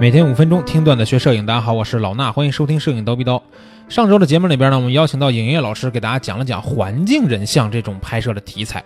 [0.00, 3.42] 每天五分钟听段子学摄影，大家好，我是老衲，欢迎收听摄影刀逼刀。
[3.86, 8.82] 上周的节目里边呢，我们邀请到影业老师给大家讲了讲环境人像这种拍摄的题材，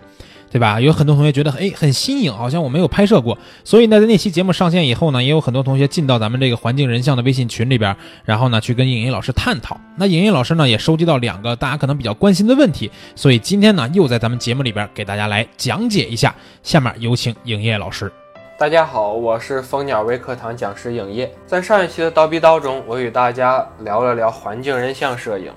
[0.51, 0.81] 对吧？
[0.81, 7.95] 有很多同学觉得哎很新颖，好像我没有拍摄过，所以呢，在那期节目上线以后呢，也有很多同学进到咱们这个环境人像的微信群里边，
[8.25, 9.79] 然后呢去跟影业老师探讨。
[9.95, 16.35] 那影业老师呢也收集到两个大家可能比较关心的问题，所以今天呢又在咱们节目里边给大家来讲解一下。
[16.61, 18.11] 下面有请影业老师。
[18.57, 21.29] 大家好，我是蜂鸟微课堂讲师影业。
[21.45, 25.51] 在上一期的刀逼刀中，我与大家聊了聊环境人像摄影。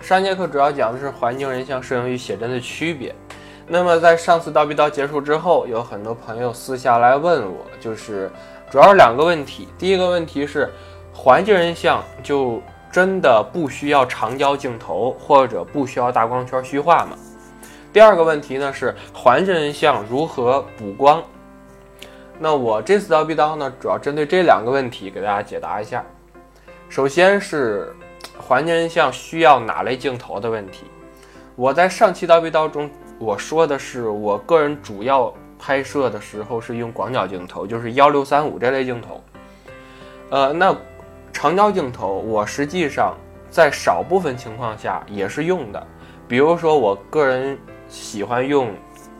[0.00, 3.12] 上节课主要讲的是环境人像摄影与写真的区别。
[3.66, 8.30] 那么在上次刀逼刀结束之后，有很多朋友私下来问我，就是
[8.70, 9.66] 主要是两个问题。
[9.76, 10.72] 第一个问题是，
[11.12, 17.18] 环境人像就真的不需要长焦镜头或者不需要大光圈虚化吗？
[17.92, 21.20] 第二个问题呢是，环境人像如何补光？
[22.44, 26.04] 那我这次刀逼刀呢，主要针对这两个问题给大家解答一下。
[26.90, 27.96] 首先是
[28.36, 30.84] 环境人像需要哪类镜头的问题。
[31.56, 39.24] 我在上期刀逼刀中我说的是，我个人主要拍摄的时候是用广角镜头，就是幺六三五这类镜头。
[40.28, 40.76] 呃，那
[41.32, 43.16] 长焦镜头我实际上
[43.48, 45.86] 在少部分情况下也是用的，
[46.28, 48.70] 比如说我个人喜欢用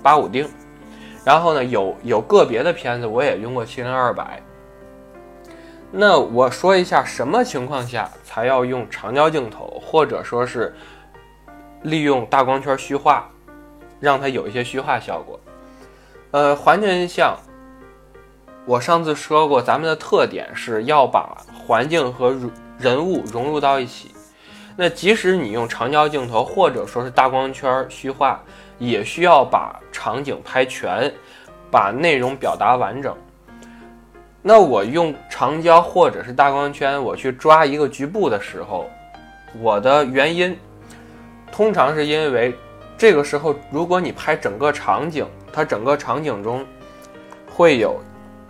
[0.03, 0.47] 八五定。
[1.25, 4.43] 然后呢，有有个别的片子我也用过七零二百。
[5.91, 10.75] 那我说一下什么情况下才要用长焦镜头，或者说是
[11.83, 13.31] 利用大光圈虚化，
[14.01, 15.41] 让它有一些虚化效果。
[16.33, 17.39] 呃，环境人像，
[18.67, 22.37] 我上次说过，咱们的特点是要把环境和
[22.77, 24.11] 人物融入到一起。
[24.77, 28.43] 那即使你用长焦镜头，或者说是大光圈虚化。
[28.79, 31.13] 也需要把场景拍全，
[31.71, 33.17] 把内容表达完整。
[34.43, 38.91] 那我用长焦或者是大光圈，我去抓一个局部的时候，
[39.61, 40.59] 我的原因
[41.51, 42.55] 通常是因为
[42.99, 46.65] 这个时候，如果你拍整个场景，它整个场景中
[47.51, 47.99] 会有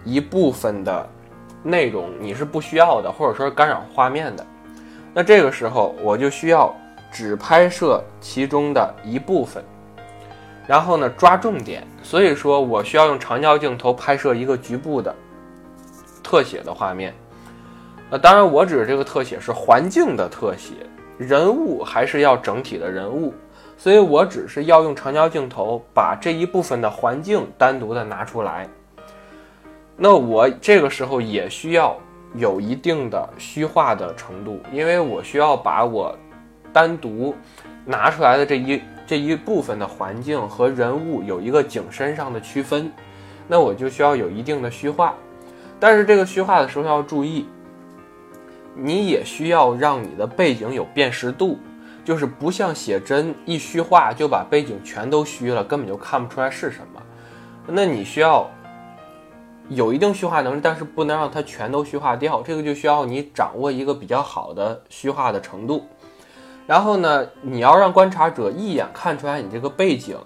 [0.04, 1.08] 一部分的
[1.62, 4.44] 内容你是不需要的，或者说干扰画面的。
[5.12, 6.74] 那这个时候我就需要
[7.12, 9.64] 只拍摄其中的一部分。
[10.66, 15.14] 然后呢，抓重点，所以说我需要用长焦镜头拍摄一个局部的
[16.22, 17.14] 特写的画面。
[18.10, 20.72] 那当然，我指的这个特写是环境的特写，
[21.18, 23.34] 人物还是要整体的人物，
[23.76, 28.66] 所以我只是要用长焦镜头把这一部分的环境单独的拿出来。
[29.96, 31.94] 那我这个时候也需要
[32.34, 36.16] 有一定的虚化的程度，因为我需要把我
[36.72, 37.34] 单独
[37.84, 38.80] 拿出来的这一。
[39.06, 42.90] 这一部分的环境和人物有一个景深上的区分，
[43.46, 45.14] 那我就需要有一定的虚化。
[45.78, 47.46] 但是这个虚化的时候要注意，
[48.74, 51.58] 你也需要让你的背景有辨识度，
[52.04, 57.02] 就是不像写真一虚化就把背景全都虚了，根本就看不出来是什么。
[57.66, 58.50] 那你需要
[59.68, 62.42] 有一定虚化能力，但是不能让它全都虚化掉。
[62.42, 65.86] 这个就需要你掌握一个比较好的虚化的程度。
[66.66, 70.16] 然后呢，你要让观察者一眼看出来你这个背景，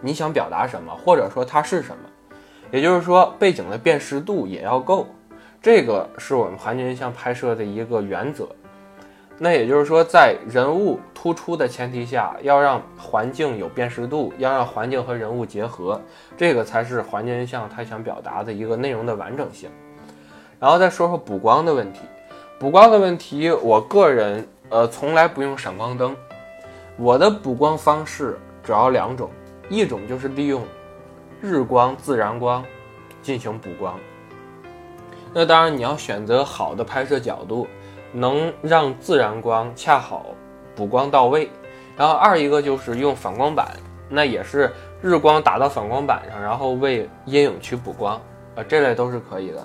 [0.00, 2.36] 你想表达什么，或者说它是什么，
[2.70, 5.06] 也就是说背景的辨识度也要够，
[5.60, 8.48] 这个是我们环境人像拍摄的一个原则。
[9.36, 16.00] 那也就是说，在人物突出的前提下，要让环境有辨识度，要让环境和人物结合，
[16.38, 19.68] 这个才是环境人像他想表达的一个内容的完整性。
[20.58, 22.00] 然后再说说补光的问题，
[22.58, 24.48] 补光的问题，我个人。
[24.72, 26.16] 呃，从来不用闪光灯。
[26.96, 29.30] 我的补光方式主要两种，
[29.68, 30.64] 一种就是利用
[31.42, 32.64] 日光、自然光
[33.20, 34.00] 进行补光。
[35.34, 37.68] 那当然你要选择好的拍摄角度，
[38.12, 40.24] 能让自然光恰好
[40.74, 41.50] 补光到位。
[41.94, 43.76] 然后二一个就是用反光板，
[44.08, 44.72] 那也是
[45.02, 48.14] 日光打到反光板上，然后为阴影区补光，
[48.56, 49.62] 啊，这类都是可以的。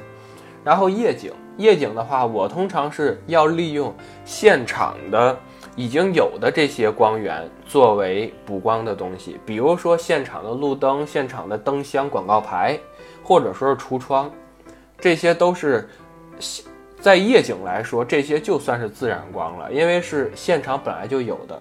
[0.67, 1.31] 然后夜景。
[1.55, 5.35] 夜景的话，我通常是要利用现场的
[5.77, 12.77] 已经有的这些光源作为补光的东西，比如说现场的路灯、现场的灯箱、广告牌，
[13.23, 14.29] 或者说是橱窗，
[14.99, 15.89] 这些都是
[16.99, 21.59] 在夜景来说，这些就算是自然光了，因为是现场本来就有的。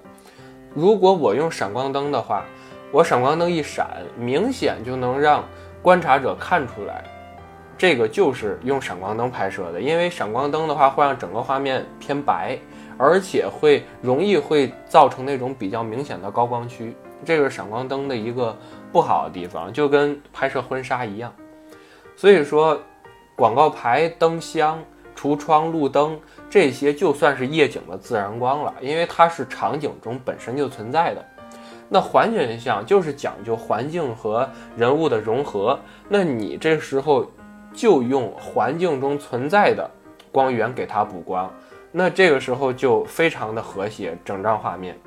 [0.74, 2.44] 如果我用闪光灯的话，
[2.90, 5.44] 我闪光灯一闪，明显就能让
[5.80, 7.04] 观察者看出来。
[7.78, 12.58] 这个就是用闪光灯拍摄的，因为闪光灯的话会让整个画面偏白，
[12.96, 18.56] 而且会容易会造成那种比较明显的高光区，这个是闪光灯的一个
[18.90, 21.32] 不好的地方，就跟拍摄婚纱一样。
[22.16, 22.80] 所以说，
[23.36, 24.82] 广告牌、灯箱
[25.14, 26.18] 橱窗、路灯
[26.48, 31.22] 这些，就算是夜景的自然光了，因为它是场景中本身就存在的。
[31.88, 35.78] 那环境像就是讲究环境和人物的融合，
[36.08, 37.30] 那你这时候
[37.76, 39.88] 就用环境中存在的
[40.32, 41.52] 光源给它补光，
[41.92, 44.98] 那这个时候就非常的和谐，整张画面。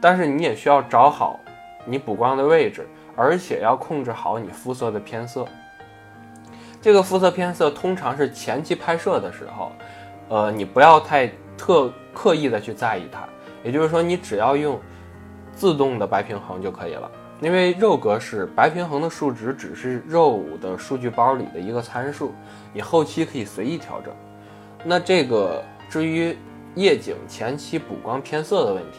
[0.00, 1.38] 但是你也需要找好
[1.86, 2.86] 你补光的位置，
[3.16, 5.46] 而且要控制好你肤色的偏色。
[6.80, 9.72] 这个肤色偏色通常是前期拍摄的时候，
[10.28, 13.20] 呃，你不要太特刻意的去在意它，
[13.62, 14.78] 也就是说，你只要用
[15.52, 17.10] 自动的白平衡就可以了。
[17.40, 22.32] 因为肉格式白平衡的数值只是肉的数据包里的一个参数，
[22.72, 24.12] 你后期可以随意调整。
[24.84, 26.36] 那这个至于
[26.74, 28.98] 夜景前期补光偏色的问题，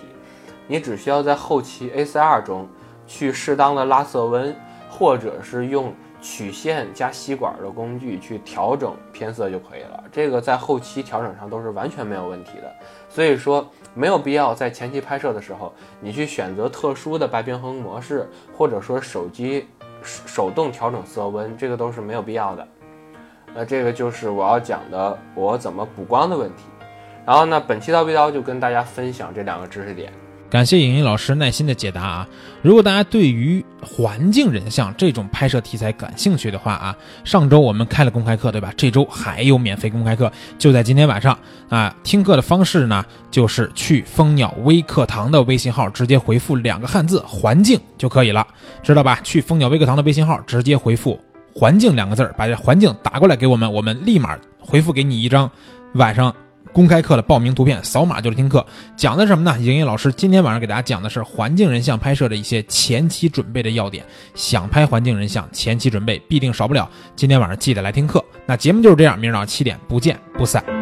[0.68, 2.68] 你只需要在后期 ACR 中
[3.06, 4.56] 去适当的拉色温，
[4.90, 5.94] 或者是用。
[6.22, 12.74] 曲线加吸管的工具去调整偏色就可以了，这个在后期调整上都是完全没有问题的。
[13.08, 19.68] 所以说没有必要在前期拍摄的时候，你去选择特殊的白平衡模式，或者说手机
[20.02, 22.68] 手动调整色温，这个都是没有必要的。
[23.56, 26.64] 那这个就是我要讲的我怎么补光的问题。
[27.26, 30.12] 然后呢，本期刀逼刀就跟大家分享这两个知识点。
[30.50, 32.28] 感谢影音老师耐心的解答啊！
[32.64, 38.74] 如果大家对于环境人像这种拍摄题材感兴趣的话啊，上周我们开了公开课，对吧？
[38.76, 41.38] 这周还有免费公开课，就在今天晚上
[41.70, 41.96] 啊！
[42.04, 48.46] 听课的方式呢，就是去蜂鸟微课堂的微信号直接回复两个汉字“环境”就可以了，
[48.82, 49.20] 知道吧？
[49.24, 51.20] 去蜂鸟微课堂的微信号直接回复
[51.54, 55.50] “环境”两个字儿，把这环境打过来给我们，我们立马回复给你一张
[55.94, 56.34] 晚上。
[56.72, 58.66] 公开课的报名图片，扫码就是听课。
[58.96, 59.60] 讲的什么呢？
[59.60, 64.06] 莹莹老师今天晚上给大家讲的是环境人像拍摄的一些前期准备的要点。
[64.36, 66.90] 想拍环境人像，前期准备必定少不了。
[67.16, 68.24] 今天晚上记得来听课。
[68.46, 70.79] 那节目就是这样，明儿早上七点不见不散。